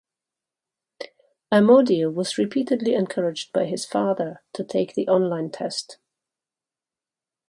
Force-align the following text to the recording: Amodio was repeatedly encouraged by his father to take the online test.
Amodio 1.51 2.11
was 2.11 2.39
repeatedly 2.39 2.95
encouraged 2.95 3.53
by 3.53 3.65
his 3.65 3.85
father 3.85 4.41
to 4.51 4.63
take 4.63 4.95
the 4.95 5.07
online 5.07 5.51
test. 5.51 5.99